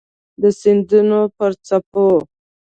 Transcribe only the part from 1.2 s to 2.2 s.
پر څپو